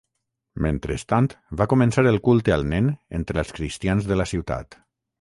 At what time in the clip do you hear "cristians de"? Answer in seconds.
3.61-4.23